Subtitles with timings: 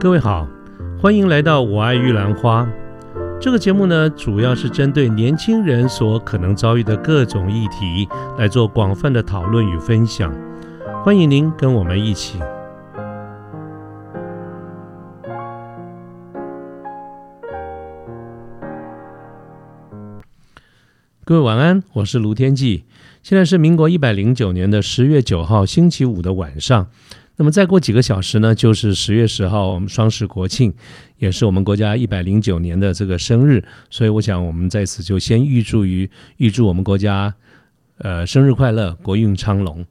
[0.00, 0.48] 各位好，
[0.98, 2.62] 欢迎来到《我爱玉兰花》
[3.38, 8.08] 这个节目呢，主要是针对年轻人所可能遭遇的各种议题
[8.38, 10.34] 来做广泛的讨论与分享。
[11.04, 12.38] 欢迎您跟我们一起。
[21.26, 22.84] 各位晚安，我是卢天记。
[23.22, 26.86] 现在是民国一百零九年的十月九号星期五的晚上。
[27.40, 30.74] 那么再过几个小时呢，就是十月十号，我们双十国庆，
[31.16, 33.64] 也是我们国家一百零九年的这个生日。
[33.88, 37.34] 所以我想，我们在此就先预祝于预祝我们国家，
[37.96, 39.86] 呃，生日快乐，国运昌隆。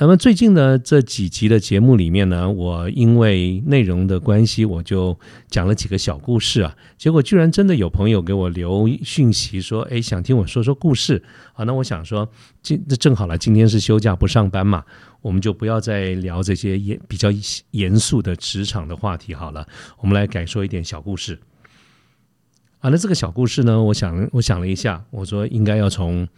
[0.00, 6.76] 那么最近呢，这几集的节目里面呢，我因为内容的关系，我就讲了几个小故事啊。
[6.96, 11.20] 结果居然真的有朋友给我留讯息说：“哎，想听我说说故事。”
[11.52, 12.30] 好，那我想说，
[12.62, 14.84] 今这正好了，今天是休假不上班嘛，
[15.20, 17.28] 我们就不要再聊这些严比较
[17.72, 19.66] 严肃的职场的话题好了。
[19.98, 21.40] 我们来改说一点小故事。
[22.78, 26.28] 啊，那这个小故事呢，我想我想了一下，我说应该要从。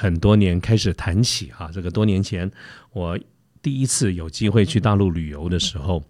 [0.00, 2.48] 很多年开始谈起哈，这个多年前
[2.92, 3.18] 我
[3.60, 6.00] 第一次有机会去大陆旅游的时候，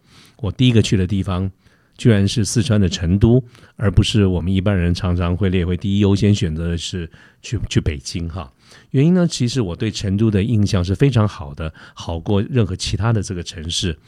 [0.43, 1.51] 我第一个去的地方
[1.97, 3.43] 居然是四川的成都，
[3.77, 8.53] 而不是我们一般人常常会列为第一优先选择的是去去北京哈。
[8.91, 13.99] 原因呢，其实我对成都的印象是非常好的，好过任何其他的这个城市。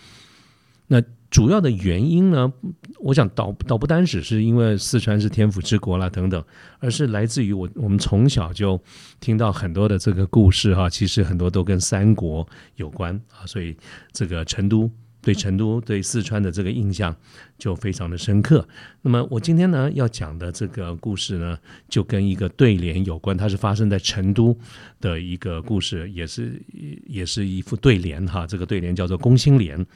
[0.89, 2.53] 那主要的原因呢，
[2.99, 6.45] 我想倒倒不单只是因为四川是天府之国啦等等，
[6.81, 8.81] 而是来自于我我们从小就
[9.21, 13.77] 听到很多的这个故事哈，其实很多都跟三国有关啊，所以
[14.13, 14.91] 这个成都
[15.23, 17.15] 对成都对四川的这个印象
[17.57, 18.67] 就非常的深刻。
[19.03, 21.57] 那么我今天呢要讲的这个故事呢，
[21.89, 24.59] 就跟一个对联有关，它是发生在成都
[25.01, 26.61] 的一个故事，也是
[27.07, 29.87] 也是一副对联哈，这个对联叫做公心联。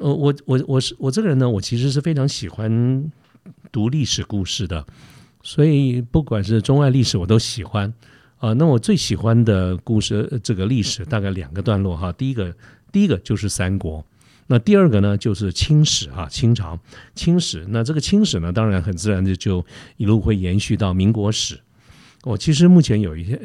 [0.00, 3.12] 呃，我我我是我这个人呢，我其实是非常喜欢
[3.70, 4.84] 读历史故事的，
[5.42, 7.94] 所以不管是中外历史我都喜欢
[8.38, 8.52] 啊。
[8.54, 12.12] 那我最喜欢的故事，这个历史大概两个段落哈。
[12.12, 12.52] 第一个，
[12.90, 14.04] 第一个就是三国，
[14.48, 16.76] 那第二个呢就是清史哈，清朝
[17.14, 17.64] 清史。
[17.68, 19.64] 那这个清史呢，当然很自然的就
[19.96, 21.60] 一路会延续到民国史。
[22.24, 23.40] 我其实目前有一些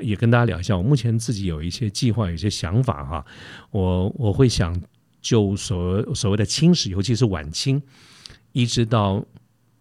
[0.00, 3.24] 也跟大家聊一下，我目前自己有一些计划，有一些想法哈。
[3.70, 4.78] 我我会想。
[5.24, 7.82] 就所所谓的清史，尤其是晚清，
[8.52, 9.24] 一直到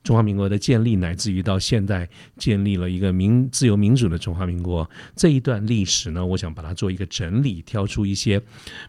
[0.01, 8.41] 中华民国的建立，乃至于到现在建立了一个民自由民主的中华民国这一段历史呢，我想把它做一个整理，挑出一些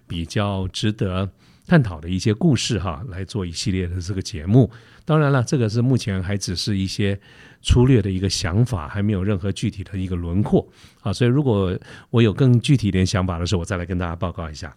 [0.07, 1.29] 比较值得
[1.67, 4.71] 探讨的一些故事哈，来做一系列的这个节目。
[5.05, 7.21] 当然了，这个是目前还只是一些
[7.63, 10.67] 粗略的一个想法，还没有任何具体的一个轮廓
[11.01, 11.13] 啊。
[11.13, 11.77] 所以，如果
[12.11, 14.75] 我有更具体一点想法的时候，我再来跟大家报告一下。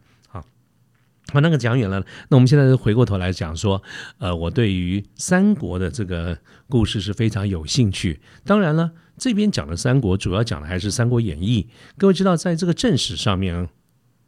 [1.34, 2.00] 好，那个讲远了。
[2.30, 3.84] 那我们现在回过头来讲说，
[4.18, 6.38] 呃，我对于三国的这个
[6.70, 8.22] 故事是非常有兴趣。
[8.46, 11.64] 当然了，这边讲的三国主要讲的还是《三国演义》。
[11.98, 13.68] 各位知道，在这个正史上面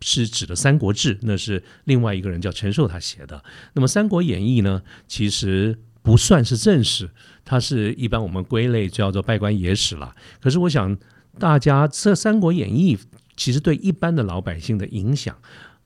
[0.01, 3.41] 是指的《三国志》，那是另外一个人叫陈寿他写的。
[3.73, 7.09] 那么《三国演义》呢，其实不算是正史，
[7.45, 10.13] 它是一般我们归类叫做拜官野史了。
[10.41, 10.97] 可是我想，
[11.39, 12.97] 大家这《三国演义》
[13.37, 15.37] 其实对一般的老百姓的影响。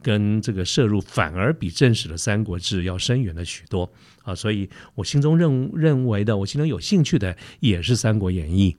[0.03, 3.89] 跟这个摄入反而比正史的《三国志》要深远了许多
[4.23, 8.71] 啊，所以我心中认认为的，我心中有兴趣的也是《三国演义》。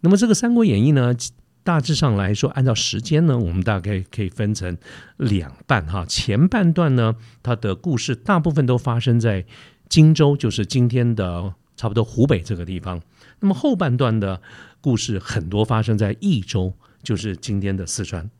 [0.00, 1.14] 那么这个《三国演义》呢，
[1.62, 4.76] 大致上来说，按照时间呢，我们大概可以分成
[5.16, 6.04] 两半哈。
[6.04, 9.46] 前半段呢，它的故事大部分都发生在
[9.88, 13.00] 荆州，就是今天的差不多湖北这个地方。
[13.40, 14.42] 那么后半段的
[14.80, 18.30] 故事很多发生在益州，就是今天的四川。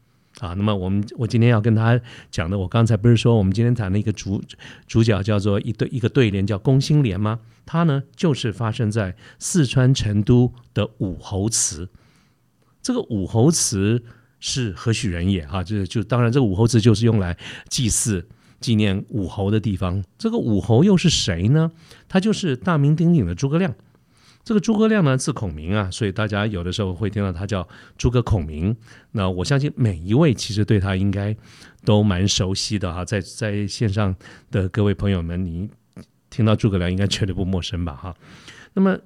[0.41, 2.01] 啊，那么我们我今天要跟他
[2.31, 4.43] 讲的，我刚才不是说我们今天谈的一个主
[4.87, 7.39] 主角叫做一对一个对联叫公心联吗？
[7.65, 11.89] 它呢就是发生在四川成都的武侯祠。
[12.83, 14.03] 这个武侯祠
[14.41, 15.47] 是何许人也？
[15.47, 17.39] 哈，就是就当然这个武侯祠就是用来
[17.69, 18.27] 祭祀
[18.61, 20.05] 纪念武侯的地方。
[20.19, 21.71] 这个武侯又是谁呢？
[22.09, 23.75] 他就是大名鼎鼎的诸葛亮。
[24.45, 28.77] 这个诸葛亮呢，字孔明啊，所以大家有的时候会听到他叫诸葛孔明。
[29.13, 31.35] 那我相信每一位其实对他应该
[31.85, 34.15] 都蛮熟悉的哈，在在线上
[34.51, 35.71] 的各位朋友们，你
[36.29, 38.15] 听到诸葛亮应该绝对不陌生吧哈。
[38.75, 38.99] 那么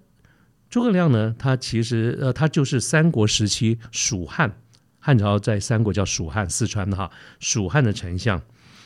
[0.69, 4.61] 诸葛亮呢，他其实呃，他就是三国时期蜀汉
[4.99, 8.43] 汉朝在三国叫蜀汉四川的哈，蜀汉的丞相。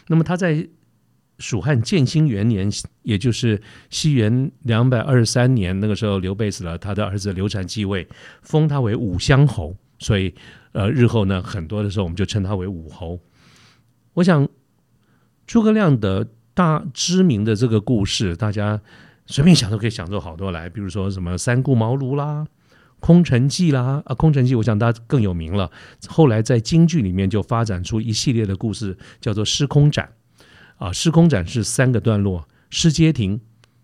[0.09, 0.69] 那么他在
[1.43, 2.71] 蜀汉建兴元年，
[3.03, 3.61] 也就是
[3.91, 8.07] 西元两百二十三年，那个时候刘备死了，他的儿子刘禅继位，
[8.43, 9.77] 封他为武乡侯。
[9.99, 10.33] 所以，
[10.73, 13.19] 呃，日后呢，很多的时候我们就称他为武侯。
[14.15, 14.49] 我想，
[15.47, 18.81] 诸葛亮的大知名的这个故事，大家
[19.27, 22.47] 随便想都可以想出好多来，比如说什么三顾茅庐啦。
[23.01, 25.69] 空城计啦，啊，空城计，我想大家更有名了。
[26.07, 30.09] 后来在京剧里面就发展出一系列的故事，叫做失空斩。
[30.83, 33.41] 啊，失空斩是三个段落：失街亭、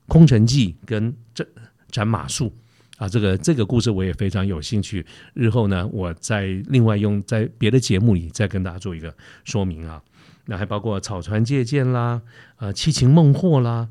[0.09, 1.47] 空城计跟斩
[1.93, 2.50] 斩马谡。
[2.97, 5.06] 啊，这个这个故事我也非常有兴趣。
[5.33, 9.15] 日后呢，我再另外用在别的节目里再跟大家做一个
[9.45, 10.03] 说明啊。
[10.47, 12.21] 那还包括草船借箭啦，
[12.56, 13.89] 呃，七擒孟获啦，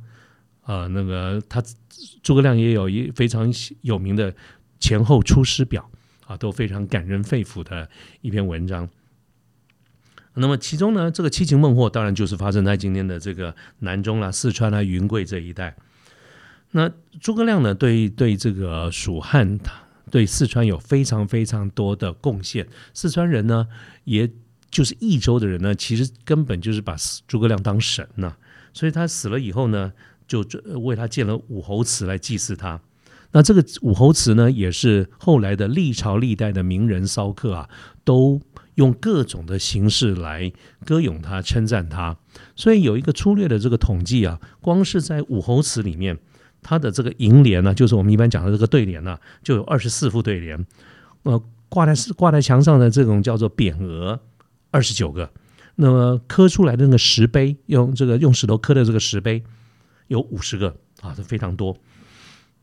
[0.65, 1.63] 呃，那个他
[2.21, 3.50] 诸葛亮也有一非常
[3.83, 4.36] 有名的。
[4.80, 5.89] 前后出师表
[6.27, 7.89] 啊，都非常感人肺腑的
[8.21, 8.88] 一篇文章。
[10.39, 15.75] 那么其中呢，这个七擒孟获当然就是发生在今天的这个南中啦、四川啦、云贵这一带。
[16.71, 19.73] 那诸葛亮呢，对对这个蜀汉，他
[20.11, 22.67] 对四川有非常非常多的贡献。
[22.93, 23.67] 四川人呢，
[24.03, 24.29] 也
[24.69, 26.95] 就是益州的人呢，其实根本就是把
[27.27, 28.35] 诸葛亮当神呐。
[28.73, 29.91] 所以他死了以后呢，
[30.27, 30.45] 就
[30.81, 32.79] 为他建了武侯祠来祭祀他。
[33.31, 37.69] 那这个武侯祠呢，也是后来的历朝历代的名人骚客啊，
[38.03, 38.39] 都
[38.77, 40.51] 用各种的形式来
[40.85, 42.15] 歌咏他、称赞他。
[42.56, 46.18] 所以有一个粗略的这个统计啊，光是在武侯祠里面，
[46.62, 50.65] 他的这个楹联呢，就是我们一般讲的这个对联呢，就有二十四副对联。
[51.24, 54.19] 呃，挂在挂在墙上的这种叫做匾额，
[54.71, 55.31] 二十九个。
[55.75, 59.44] 那么刻出来的那个石碑，用这个用石头刻的这个石碑，
[60.07, 61.75] 有五十个啊，这非常多。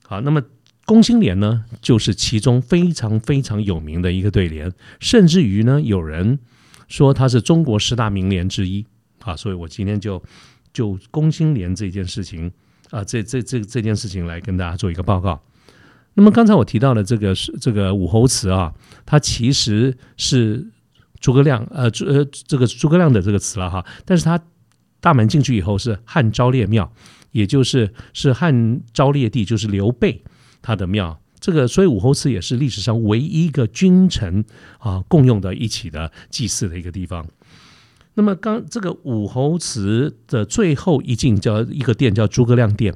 [0.07, 0.43] 好，那么
[0.85, 6.39] 宫心联呢，就是其中非常非常有名的一个对联，甚至于呢，有人
[6.89, 8.85] 说它是中国十大名联之一
[9.21, 9.37] 啊。
[9.37, 10.23] 所以我今天就
[10.73, 12.53] 就宫心联这件事情
[12.91, 15.43] 啊，这这这这件事情来跟大家做一个报告。
[16.15, 18.73] 那么刚才我提到的这个是这个武侯祠啊，
[19.07, 20.67] 它其实是
[21.19, 24.39] 诸葛亮呃诸呃这个诸葛亮的这个词了哈，但是它
[25.01, 26.93] 大门进去以后是汉昭烈庙。
[27.33, 30.23] 也就是是汉昭烈帝，就是刘备
[30.65, 34.43] 他的庙，这个所以武侯祠也是历史上唯一一个君臣
[34.79, 37.27] 啊共用的一起的祭祀的一个地方。
[38.15, 42.95] 那么刚这个武侯祠的最后一进叫一个殿叫诸葛亮殿，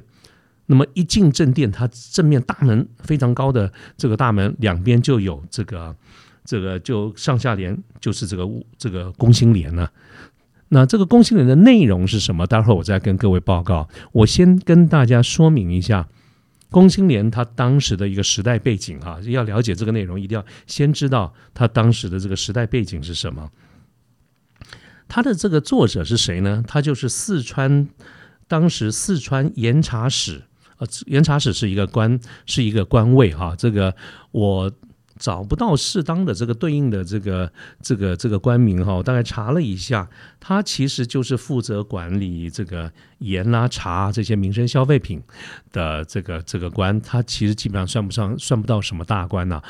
[0.65, 5.95] 那么一进正殿，它正面大门非常高的这个大门两边就有这个
[6.43, 8.49] 这个就上下联就是这个
[8.79, 9.87] 这个宫心联呢。
[10.69, 12.47] 那这个公信联的内容是什么？
[12.47, 13.87] 待会儿我再跟各位报告。
[14.11, 16.07] 我先跟大家说明一下
[16.69, 19.19] 公青年他当时的一个时代背景哈。
[19.23, 23.49] 要了解这个内容，一定要先知道他当时的这个时代背景是什么。
[25.07, 26.63] 他的这个作者是谁呢？
[26.67, 27.87] 他就是四川
[28.47, 30.43] 当时四川盐茶使，
[30.77, 33.55] 呃，盐茶使是一个官，是一个官位哈。
[33.57, 33.95] 这个
[34.31, 34.71] 我。
[35.19, 37.51] 找不到适当的这个对应的这个
[37.81, 45.21] 这个这个官名哈，我大概查了一下，他其实就是负责管理这个盐啦、茶这些民生消费品
[45.71, 49.61] 的这个这个官，他其实基本上算不上算不到什么大官呐。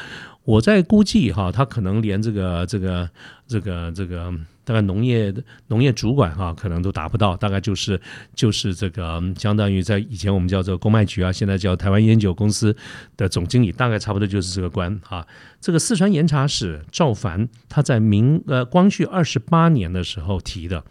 [0.45, 3.09] 我在估计哈，他可能连这个这个
[3.47, 4.33] 这个这个。
[4.69, 5.33] 大概农业
[5.65, 7.35] 农业主管哈，可能都达不到。
[7.35, 7.99] 大概就是
[8.35, 12.75] 就是这个，相当于在以前我们叫做公卖局啊，现在叫台湾烟酒公司
[13.17, 15.25] 的总经理，大概差不多就是这个官哈。
[15.59, 20.83] 这个四川盐茶使赵凡，他在明呃光绪二十八年的时候提的。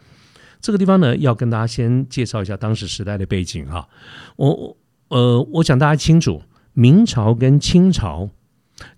[0.60, 3.88] 这个地方呢，要跟大家先介绍一下当时时代的背景哈。
[4.34, 6.42] 我呃，我想大家清楚，
[6.72, 8.28] 明朝跟清朝，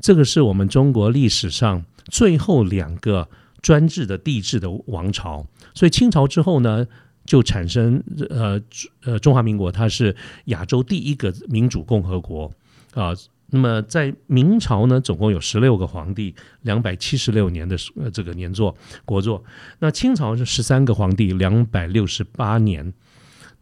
[0.01, 3.29] 这个是我们中国历史上最后两个。
[3.63, 6.87] 专制的帝制的王朝，所以清朝之后呢，
[7.25, 8.61] 就产生呃
[9.05, 12.51] 呃中华民国，它是亚洲第一个民主共和国
[12.95, 13.13] 啊。
[13.53, 19.43] 那么在明朝呢，总共有十六个皇帝，两百七十六年的呃这个年作国作。
[19.81, 22.95] 那清朝是十三个皇帝，两百六十八年。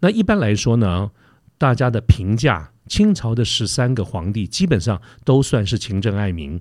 [0.01, 1.11] 那一般来说呢，
[1.57, 6.61] 大家的评价，清朝的十三个皇帝基本上都算是勤政爱民。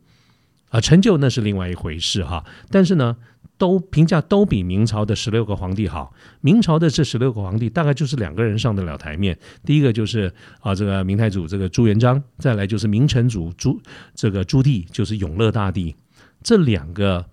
[0.70, 3.16] 啊，成就那是另外一回事哈，但是呢，
[3.58, 6.14] 都评价都比明朝的十六个皇帝好。
[6.42, 13.82] 明朝的这十六个皇帝大概就是两个人上得了台面，第一个就是啊这个明太祖这个朱元璋，再来就是明成祖朱
[14.14, 15.96] 这个朱棣，就是永乐大帝，
[16.44, 17.26] 这两个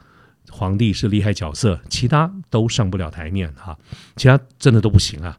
[0.49, 3.77] 皇帝是厉害角色，其他都上不了台面哈，
[4.15, 5.37] 其他真的都不行啊。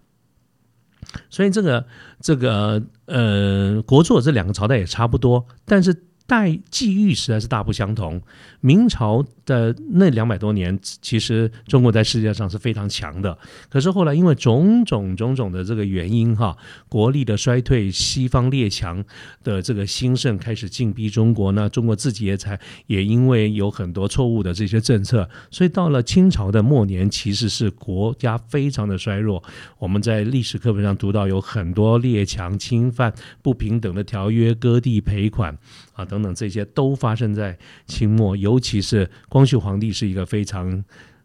[1.29, 1.87] 所以这个
[2.19, 6.03] 这个呃国祚这两个朝代也差不多，但是。
[6.27, 8.21] 待际遇实在是大不相同。
[8.61, 13.37] 明朝的那两百多年，其实中国在世界上是非常强的。
[13.69, 16.57] 可是后来因为种种种种的这个原因，哈，
[16.89, 19.03] 国力的衰退，西方列强
[19.43, 29.43] 的这个兴盛开始进逼中国呢，中国自己也才也因为有很多错误的这些政策，所以到了清朝的末年，其实是国家非常的衰弱。
[29.77, 33.13] 我们在历史课本上读到有很多列强侵犯、
[33.43, 35.55] 不平等的条约、割地赔款。
[35.93, 40.83] 啊，等等等，这些都发生在清末，尤其是光绪皇帝是一个非常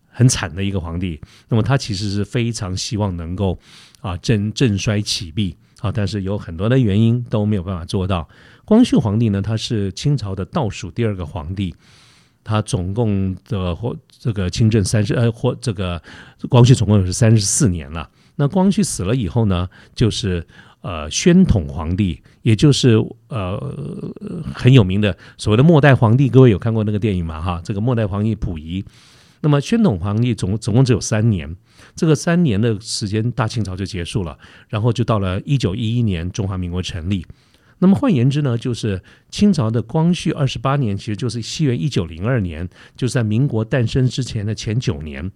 [0.09, 1.21] 很惨的一个皇帝。
[1.49, 3.59] 那么他其实是非常希望能够
[4.01, 8.29] 啊振振衰起弊啊，但是有很多的原因都没有办法做到。
[8.65, 11.75] 光绪皇帝呢，他是清朝的倒数第二个皇帝，
[12.43, 16.03] 他总共的或这个清政三十呃或这个
[16.49, 18.11] 光绪总共有是三十四年了。
[18.37, 20.47] 那光绪死了以后呢，就是。
[20.83, 22.97] 呃，宣统皇帝，也就是
[23.29, 23.59] 呃
[24.55, 27.41] 很有名的所谓的末代皇帝，各位有看过那个电影吗？
[27.41, 28.85] 哈，这个末代皇帝溥仪。
[29.43, 31.57] 那么宣统皇帝总总共只有三年，
[31.95, 37.27] 这个三年的时间，大清朝就结束了，然后就到了一九一一年，中华民国成立。
[37.79, 45.31] 那么换言之呢，就是清朝的光绪二十八年，其实就是西元一九零二年，就是在民国诞生之前的前九年。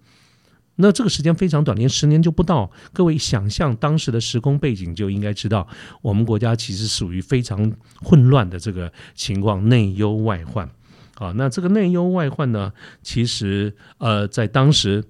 [0.77, 2.69] 那这个时间非常短，连十年就不到。
[2.91, 5.67] 各位想象当时的时空背景，就应该知道，
[6.01, 10.69] 我们国家其实属于非常混乱的这个情况，内忧外患。
[11.15, 15.01] 啊，那这个内忧外患呢，其实呃，在当时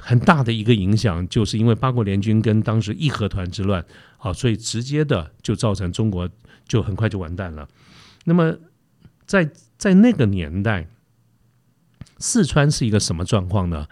[0.00, 3.84] 很大的一个影响，就是因为八国联军跟当时义和团之乱，
[4.16, 6.26] 啊，所以直接的就造成中国
[6.66, 7.68] 就很快就完蛋了。
[8.24, 8.56] 那么
[9.26, 10.88] 在在那个年代，
[12.16, 13.86] 四川是一个什么状况呢？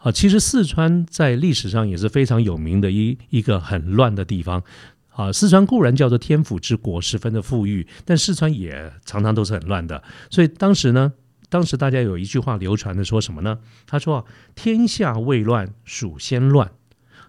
[0.00, 4.62] 啊，其实四川在历史上也是非常有名的一一个很乱的地方。
[5.10, 10.02] 啊，四川固然叫做天府之国，十分的富裕，但四川也常常都是很乱的。
[10.30, 11.12] 所以当时呢，
[11.50, 13.58] 当时大家有一句话流传的说什么呢？
[13.86, 16.68] 他说：“天下未乱，属先乱；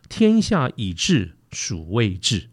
[0.07, 2.49] 天下已治，属未治。”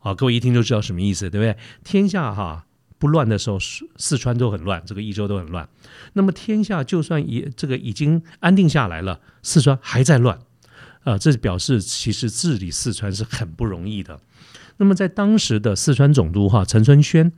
[0.00, 1.56] 好，各位一听就知道什么意思，对不对？
[1.84, 2.66] 天下哈。
[2.98, 5.68] 不乱的时候，四四川都很乱，这个益州都很乱。
[6.14, 10.38] 那么天下就算也这个已经安定下来了，四川还在乱，
[11.04, 14.20] 啊，这表示其实治理四川是很不容易的。
[14.78, 17.32] 那么在当时的四川总督哈陈春轩，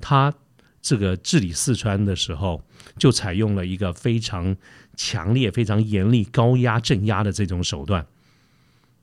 [0.00, 0.34] 他
[0.82, 2.62] 这个治理四川的时候，
[2.98, 4.54] 就采用了一个非常
[4.96, 8.06] 强烈、非常严厉、高压镇压的这种手段，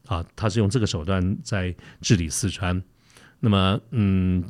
[0.05, 2.83] 啊，他是用这个手段在治理四川。
[3.39, 4.43] 那么，嗯。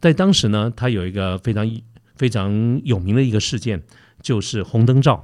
[0.00, 1.70] 在当时呢，他有一个非常
[2.14, 3.82] 非常有名的一个事件，
[4.22, 5.22] 就是红灯照。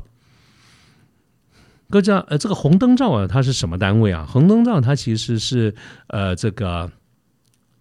[1.90, 4.26] 各位知道，呃，这个红灯照啊，它是什么单位啊？
[4.28, 5.74] 红灯照它其实是
[6.08, 6.90] 呃这个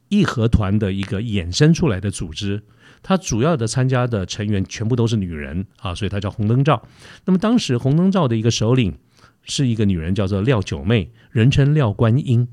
[0.10, 2.62] 义和团的一个衍生出来的组织，
[3.02, 6.86] 它主要的参加的成员全部都是女人啊，所以它叫红灯照。
[7.26, 8.96] 那么当时红灯照的一个首领
[9.44, 12.48] 是一个女人，叫做廖九妹，人称廖观音。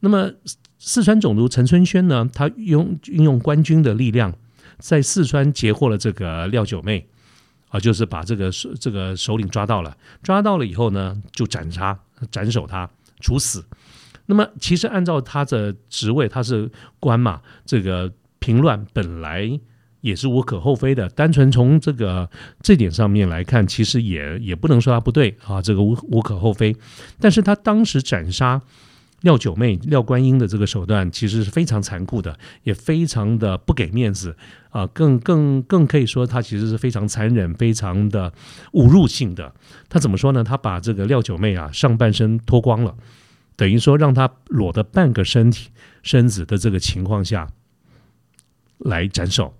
[0.00, 0.30] 那么
[0.78, 4.34] 四川总督陈春轩呢，他用运用官军的力量，
[4.78, 7.06] 在四川截获了这个廖九妹，
[7.70, 11.98] 啊，就是把这个这个首领抓到了，抓到了以后呢，就斩杀、
[12.30, 12.88] 斩首他，
[13.20, 13.64] 处死。
[14.26, 19.58] 那么，其实按照他的职位，他是官嘛，这个平乱本来
[20.02, 21.08] 也是无可厚非的。
[21.08, 22.28] 单纯从这个
[22.60, 26.76] 这点上面来看，其实也也不能说他不对啊，这个无无可厚非。
[27.18, 28.60] 但是他当时斩杀。
[29.26, 34.36] 廖九妹、廖观音的这个手段其实是非常残酷的，也非常的不给面子
[34.70, 38.32] 啊，更更更可以说他其实是非常残忍、非常的
[38.74, 39.52] 侮辱性的。
[39.88, 40.44] 他怎么说呢？
[40.44, 42.94] 他把这个廖九妹啊上半身脱光了，
[43.56, 45.70] 等于说让他裸的半个身体
[46.04, 47.48] 身子的这个情况下
[48.78, 49.52] 来斩首。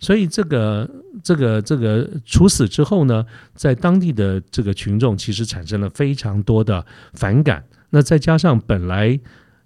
[0.00, 0.90] 所以这个
[1.22, 7.64] 这个这个处死之后呢，在当地的这个群众其实产生了非常多的反感。
[7.96, 9.18] 那再加上本来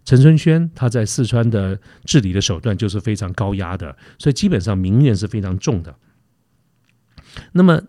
[0.04, 5.92] 陈春轩他在四川的治理的手段就是非常高压的，所以基本上民怨是非常重的。
[7.50, 7.82] 那么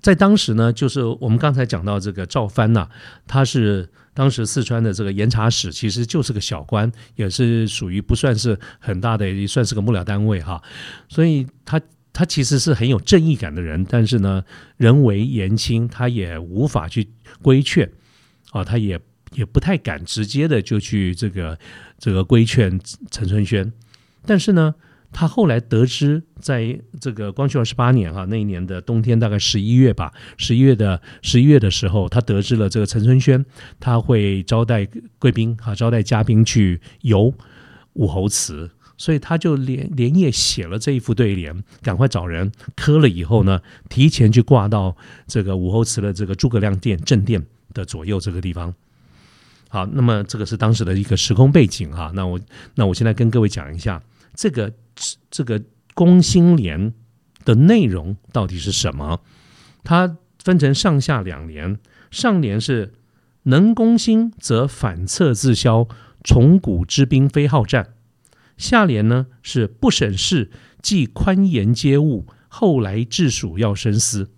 [0.00, 2.88] 在当时呢，就是我们刚才讲到这个赵藩呐，
[3.28, 10.60] 他是当时四川的这个严察使，其实就是个小官，也是属于不算是很大的，也算是个幕僚单位哈。
[11.08, 11.80] 所以他
[12.12, 14.44] 他其实是很有正义感的人，但是呢，
[14.76, 17.08] 人为言轻，他也无法去
[17.40, 17.88] 规劝
[18.50, 19.00] 啊，他也。
[19.34, 21.58] 也不太敢直接的就去这个
[21.98, 22.80] 这个规劝
[23.10, 23.72] 陈春轩，
[24.24, 24.74] 但是呢，
[25.12, 33.44] 他后来得知，在这个光绪二十八年哈那一年的冬天，大概十一月吧，十一月的十一月的时候，他得知了这个陈春轩
[33.80, 34.86] 他会招待
[35.18, 37.32] 贵宾哈，招待嘉宾去游
[37.94, 48.74] 武侯祠所以他就连连夜写了这一副对联，赶快找人刻了以后呢，提前去挂到这个武侯祠的这个诸葛亮殿正殿的左右这个地方。
[49.68, 52.10] 好，那么这个是当时的一个时空背景哈。
[52.14, 52.40] 那我
[52.74, 54.02] 那我现在跟各位讲一下
[54.34, 54.72] 这个
[55.30, 55.62] 这个
[55.94, 56.92] 攻心联
[57.44, 59.20] 的内容到底是什么？
[59.84, 61.78] 它分成上下两联，
[62.10, 62.94] 上联是
[63.44, 65.86] 能攻心则反侧自消，
[66.24, 67.84] 从古之兵非好战；
[68.56, 70.50] 下联呢是不审事，
[70.82, 74.30] 既宽严皆误，后来治蜀要深思。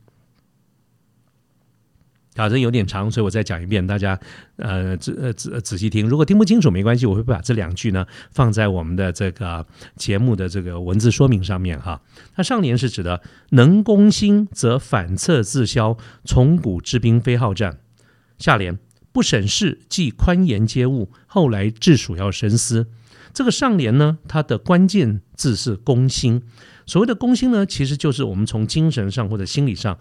[2.40, 4.18] 好像有点长，所以我再讲一遍，大家
[4.56, 6.08] 呃仔仔仔细听。
[6.08, 9.66] 如果听不清楚没关系，我会把这两句呢放在我们的这个
[9.96, 12.00] 节目的这个文字说明上面哈。
[12.34, 17.74] 它上联是指的能攻心则反侧自消，从古之兵非好战；
[18.38, 18.78] 下联
[19.12, 22.86] 不审事，既宽严皆误，后来治蜀要深思。
[23.32, 26.42] 这个上联呢，它的关键字是攻心。
[26.84, 29.96] 所谓的攻心呢，其实就是我们从精神上或者心理上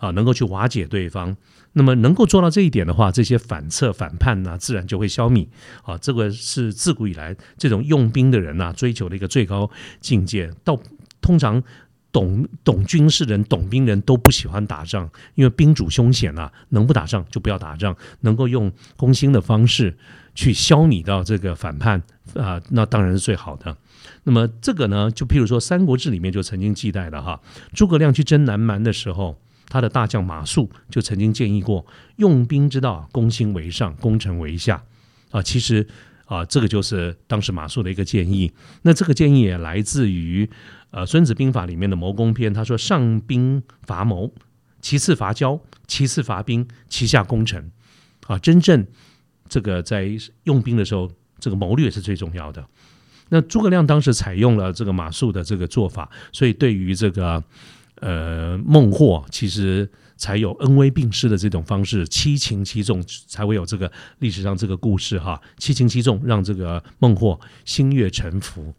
[0.00, 1.36] 啊，能够去瓦解对方。
[1.74, 5.46] 那么能够做到这一点的话，这些反侧反叛呢，自然就会消弭。
[5.84, 10.50] 啊，这个是自古以来这种用兵的人呐，追求的一个最高境界。
[10.64, 10.76] 到
[11.20, 11.62] 通常
[12.10, 17.96] 懂懂军事人、懂兵人都不喜欢打仗，因为兵主凶险啊，能不打仗就不要打仗。
[18.22, 19.96] 能够用攻心的方式
[20.34, 22.02] 去消弭到这个反叛
[22.34, 23.76] 啊，那当然是最好的。
[24.24, 27.40] 那么这个呢，就譬如说《三国志》里面就曾经记载的哈，
[27.74, 29.38] 诸葛亮去征南蛮的时候。
[29.70, 31.86] 他的大将马谡就曾经建议过，
[32.16, 34.82] 用兵之道，攻心为上，攻城为下。
[35.30, 35.86] 啊，其实
[36.26, 38.52] 啊，这个就是当时马谡的一个建议。
[38.82, 40.50] 那这个建议也来自于
[40.90, 42.52] 呃《孙子兵法》里面的谋攻篇。
[42.52, 44.34] 他说：上兵伐谋，
[44.82, 47.70] 其次伐交，其次伐兵，其下攻城。
[48.26, 48.84] 啊，真正
[49.48, 50.10] 这个在
[50.42, 51.08] 用兵的时候，
[51.38, 52.66] 这个谋略是最重要的。
[53.28, 57.40] 那诸葛亮当时采用了这个马谡的这个做法，所以对于这个。
[58.00, 65.40] 呃，孟获其实才有恩威并施的这种方式，七擒七纵，才会有这个历史上这个故事哈。
[65.58, 68.72] 七擒七纵，让这个孟获心悦诚服。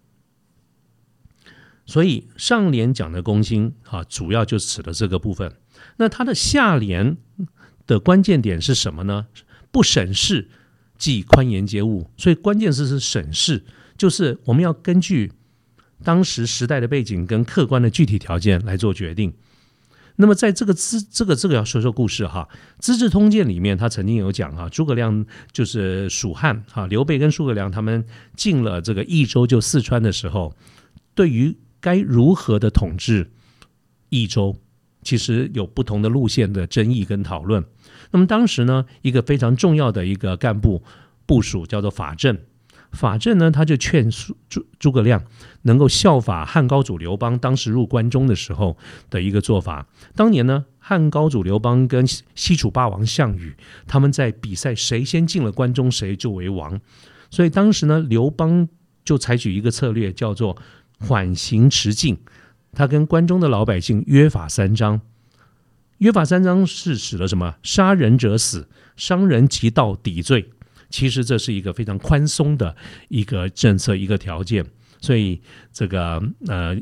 [1.85, 5.53] 所以上联讲的攻心啊，主要就指的这个部分。
[5.97, 7.17] 那它的下联
[7.85, 9.27] 的关键点是什么呢？
[9.71, 10.49] 不审视，
[10.97, 12.09] 即宽严皆误。
[12.17, 13.63] 所以关键字是审视，
[13.95, 15.31] 就是我们要根据。
[16.03, 19.33] 当时时代的背景跟客观的具体条件来做决定。
[20.17, 22.47] 那么，在这个资这个这个要说说故事哈，
[22.79, 30.53] 《资治通鉴》里面他曾经有讲哈，诸葛亮就是蜀汉哈，刘备跟诸葛亮他们进了这个益州就四川的时候，
[31.15, 33.31] 对于该如何的统治
[34.09, 34.55] 益州，
[35.01, 37.63] 其实有不同的路线的争议跟讨论。
[38.11, 40.83] 那么当时呢，一个非常重要的一个干部
[41.25, 42.37] 部署叫做法正。
[42.91, 45.23] 法正呢，他就劝诸诸诸葛亮
[45.61, 48.77] 能够效法汉高祖刘邦当时入关中的时候
[49.09, 49.87] 的一个做法。
[50.15, 53.55] 当年呢，汉高祖刘邦跟西楚霸王项羽
[53.87, 56.79] 他们在比赛，谁先进了关中，谁就为王。
[57.29, 58.67] 所以当时呢，刘邦
[59.05, 60.57] 就采取一个策略，叫做
[60.99, 62.17] 缓行迟进。
[62.73, 65.01] 他跟关中的老百姓约法三章。
[65.99, 67.55] 约法三章是指了什么？
[67.63, 70.49] 杀人者死，伤人及盗抵罪。
[70.91, 72.75] 其实这是一个非常宽松的
[73.07, 74.63] 一个政策，一个条件，
[74.99, 75.41] 所以
[75.73, 76.77] 这个呃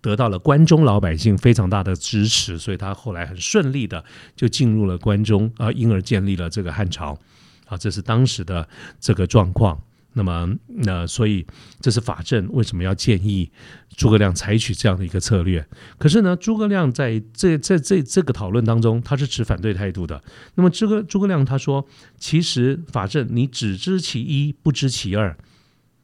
[0.00, 4.04] 得到了关中老百姓非常大的支持，所以他后来很顺利的
[4.34, 7.18] 就进入了关中啊，因而建立了这个汉朝
[7.66, 8.68] 啊，这是当时的
[9.00, 9.80] 这个状况。
[10.18, 11.46] 那么，那所以
[11.78, 13.50] 这是法政为什么要建议
[13.96, 15.66] 诸葛亮采取这样的一个策略？
[15.96, 20.22] 可是呢，诸葛亮在这在这这个讨论当中，他是持反对态度的。
[20.54, 21.86] 那么，这个诸葛亮他说，
[22.18, 25.34] 其实法正你只知其一，不知其二。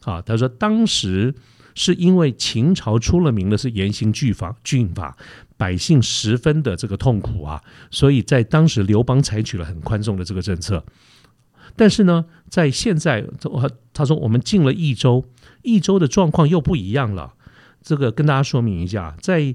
[0.04, 1.34] 啊，他说当时
[1.74, 5.16] 是因为秦朝出了名的是严刑峻法，峻法，
[5.58, 10.82] 百姓十分的这个痛苦啊，所以在当时刘邦采取了很宽松的这个政策。
[11.76, 15.24] 但是呢，在现在，他他说我们进了益州，
[15.62, 17.34] 益州的状况又不一样了。
[17.82, 19.54] 这个跟大家说明一下，在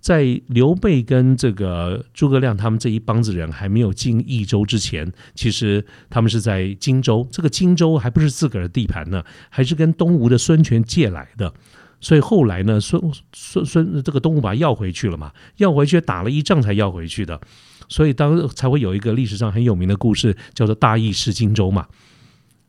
[0.00, 7.26] 在刘备跟这个诸葛亮他们这一帮子人还没有进益州之前，其实他们是在荆州。
[7.32, 11.52] 这个荆州还不是自个儿的地盘呢，还是跟东吴的孙权借来的。
[12.00, 13.02] 所以后来呢，孙
[13.32, 17.40] 孙孙这个东吴把他要回去了嘛，要回去打了一仗才要回去的。
[17.88, 21.86] 所以当才会有一个历史上很有名的故事，叫做大义失荆州嘛。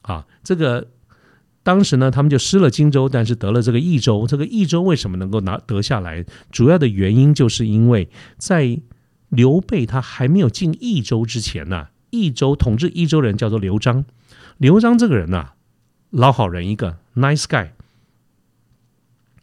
[0.01, 0.87] 啊，这个
[1.67, 4.25] 当时呢，他们就失了荆州，但是得了这个益州。
[4.25, 6.25] 这个益州为什么能够拿得下来？
[6.49, 8.79] 主要的原因就是因为在
[9.27, 14.05] 刘备他还没有进益州之前呢，益州统治益州人叫做刘璋。
[14.57, 15.49] 刘璋这个人呐，
[16.09, 17.71] 老好人一个，nice guy。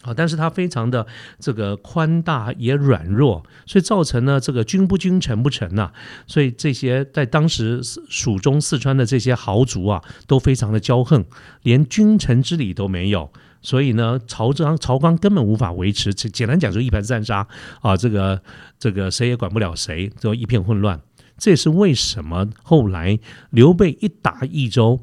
[0.04, 1.06] 啊，但是他非常的
[1.38, 5.90] 这个宽大也软弱，所以造成呢这个君不君臣不臣呐，
[6.26, 11.24] 所以这些在当时蜀中四川的这些豪族啊都非常的骄横，
[11.62, 17.48] 连君臣之礼都没有，所以呢曹彰曹刚根本无法维持，简单讲就一盘散沙
[17.80, 18.42] 啊，这个
[18.78, 21.00] 这个谁也管不了谁，就一片混乱。
[21.36, 23.18] 这也是为什么后来
[23.50, 25.00] 刘备一打益州，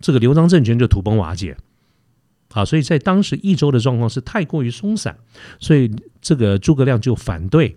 [0.00, 1.56] 这个刘璋政权就土崩瓦解。
[2.52, 5.16] 啊，所以在当时益州的状况是太过于松散，
[5.58, 7.76] 所以这个诸葛亮就反对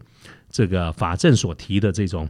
[0.49, 2.27] 这个法正所提的这种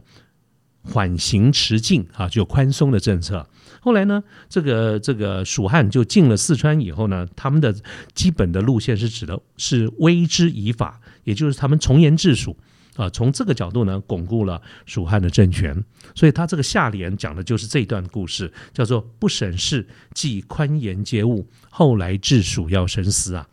[0.82, 3.46] 缓行迟进啊，就宽松的政策。
[3.80, 7.74] 后来呢，这个这个蜀汉就进了四川以后呢，他们的
[8.14, 12.56] 基本的路线是指的是威之以法，也就是他们从严治蜀。
[12.96, 23.48] 啊，从这个角度呢，巩固了蜀汉的政权，所以他这个下联讲的就是这一段故事，叫做“不审事，即宽严皆误，后来治蜀要深思啊。”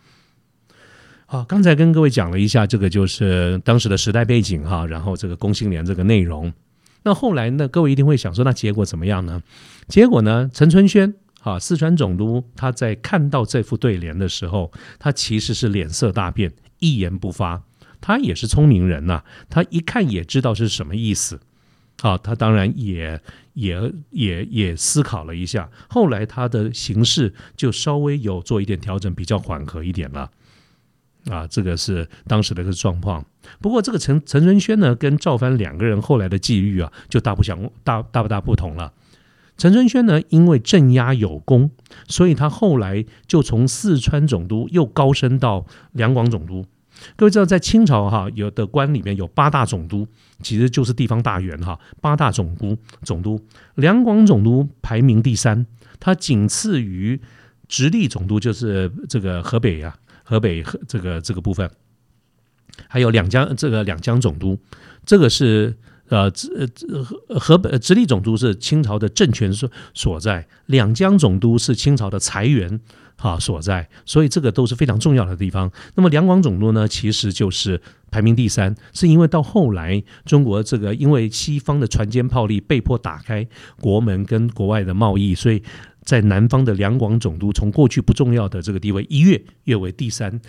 [1.26, 6.52] 好，刚才跟各位讲了一下，这个就是当时的时代背景哈，然后这个公信联这个内容。
[7.04, 9.42] 那后来呢，各位一定会想说，那结果怎么样呢？
[9.88, 17.64] 结果呢，陈春轩啊，四川总督，他在看到这副对联的时候，他其实是脸色大变，一言不发。
[18.02, 21.40] 他也是聪明人呐，他一看也知道是什么意思，
[22.02, 23.22] 啊，他当然也
[23.54, 30.32] 也也也思考了一下，后来他的形势就稍微有做一点调整，比较缓和一点了，
[31.30, 33.24] 啊，这个是当时的一个状况。
[33.60, 38.94] 不过这个陈陈春轩呢，跟赵藩两个人后来的际遇啊，就大不相大大不大不同了。
[39.58, 41.70] 陈春轩呢，因为镇压有功，
[42.08, 46.66] 所以他后来就从四川总督又高升到两广总督。
[47.16, 50.08] 各位知道，在清朝哈，有的官里面有八大总督，
[50.42, 51.80] 其实就是地方大员哈。
[52.00, 53.40] 八大总督，总督
[53.76, 55.66] 两广总督排名第三，
[56.00, 57.20] 他仅次于
[57.68, 61.70] 直隶总督，就是这个河北啊，河北和这个这个部分，
[62.88, 64.60] 还有两江这个两江总督，
[65.06, 65.76] 这个是
[66.12, 66.48] 呃直
[67.04, 72.80] 河河北直隶总督是清朝的政权所所在，两江总督是清朝的财源。
[73.22, 75.72] 啊，所在，所以这个都是非常重要的地方。
[75.94, 83.48] 那么两广总督呢，其实就是排名第三，是因为到后来中国这个因为西方的船坚炮利，被迫打开
[83.80, 85.62] 国门跟国外的贸易，所以
[86.04, 90.42] 在南方的两广总督从过去不重要的这个地位一跃跃为第三，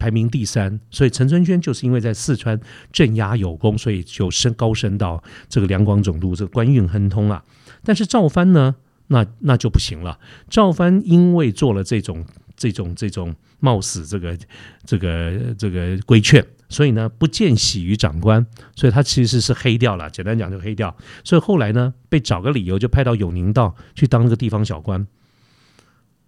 [0.00, 0.80] 排名第三。
[0.90, 2.58] 所以陈春轩就是因为在四川
[2.90, 7.44] 镇压有功，所以就升高升到这个两广总督，这个官运亨通啊。
[7.84, 8.74] 但是赵藩呢？
[9.12, 10.20] 那那就不行了。
[10.48, 12.24] 赵藩因为做了这种
[12.56, 14.38] 这种这种冒死这个
[14.84, 20.08] 这个这个规劝，所以呢不见喜于长官，所以他其实是黑掉了。
[20.10, 20.96] 简单讲就黑掉。
[21.24, 25.04] 所以后来呢被找个理由就派到永宁道去当个地方小官。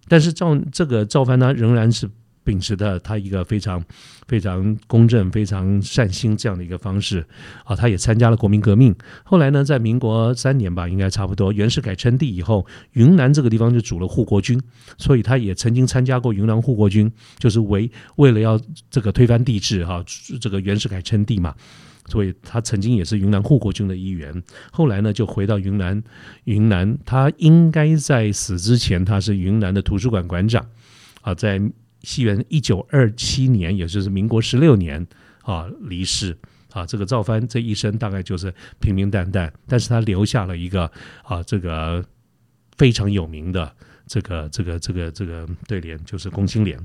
[0.09, 2.11] 但是赵这个赵藩呢仍然是。
[2.45, 3.83] 秉持的他一个非常
[4.27, 7.25] 非常公正、非常善心这样的一个方式
[7.65, 8.95] 啊，他也参加了国民革命。
[9.23, 14.61] 后来呢，在民国三年吧，应该差不多，袁世凯称帝以后，云南这个地方就组了护国军，
[14.99, 20.05] 所以他也曾经参加过云南护国军，就是为为了要这个推翻帝制哈，
[20.41, 21.55] 这个袁世凯称帝嘛，
[22.07, 24.43] 所以他曾经也是云南护国军的一员。
[24.73, 26.03] 后来呢，就回到云南，
[26.45, 30.67] 云南他应该在死之前，他是云南的图书馆馆长
[31.21, 31.61] 啊，在。
[32.03, 35.07] 西元一九二七年，也就是民国十六年
[35.43, 36.37] 啊，离世
[36.73, 36.85] 啊。
[36.85, 40.91] 这个赵藩这一生大概就是平平淡淡，但是他留下了一个
[41.23, 42.05] 啊，这个
[42.77, 43.73] 非常有名的
[44.07, 46.79] 这个这个这个这个对联，就是《公卿联》。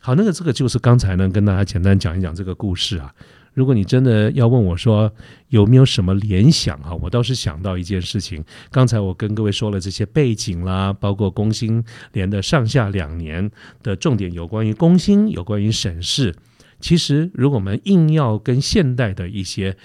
[0.00, 3.14] 好，那个这个就是刚才呢，跟大家简单讲一讲这个故事啊。
[3.54, 5.12] 如果你真的要问我说
[5.48, 8.42] 有没有什么联想啊，我倒是想到一件事情。
[8.70, 13.50] 刚才我跟各位说了这些背景啦，包括工薪连的上下两年
[13.82, 16.34] 的重点有关于工薪，有关于审视。
[16.80, 19.76] 其实，如果我们硬要跟现代的一些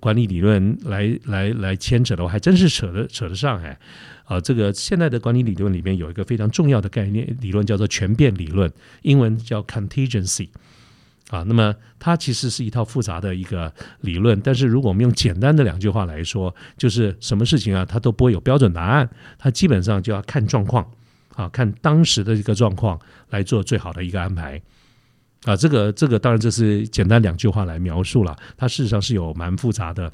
[0.00, 3.78] 管理理论来来来牵扯的话，还真是扯得扯得上哎。
[4.24, 8.72] 啊，这个现代的管理理论里面有一个非常重要的概念理论，叫做全变理论，
[9.02, 10.48] 英文叫 contingency。
[11.30, 19.08] 啊，那么它其实是一套复杂的一个理论，但是如果我们用简单的两句话来说，就是什么事情啊，它都不会有标准答案，
[19.38, 20.86] 它基本上就要看状况，
[21.34, 24.60] 啊，看当时的一个状况来做最好的一个安排，
[25.44, 30.12] 啊，这个这个当然这是简单两句话来描述了，它事实上是有蛮复杂的。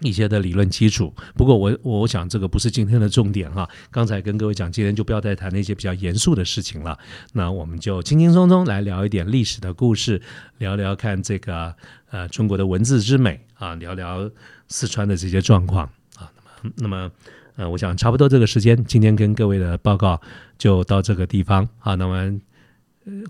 [0.00, 3.68] 一些的理论基础，不过我我想这个不是今天的重点哈。
[3.90, 6.98] 刚才跟各位讲，今天就不要再谈那些比较严肃的事情了。
[7.32, 10.20] 那我们就轻轻松松来聊一点历史的故事，
[10.58, 11.74] 聊聊看这个
[12.10, 14.30] 呃中国的文字之美啊，聊聊
[14.68, 16.30] 四川的这些状况啊。
[16.62, 17.12] 那么那么
[17.56, 20.20] 呃，我想差不多这个时间，今天跟各位的报告
[20.58, 21.94] 就到这个地方啊。
[21.94, 22.40] 那么。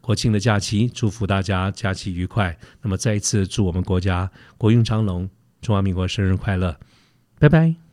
[0.01, 2.57] 国庆的假期，祝福大家假期愉快。
[2.81, 5.29] 那么再一次祝我们国家国运昌隆，
[5.65, 6.77] 中华民国生日快乐，
[7.41, 7.84] 拜拜。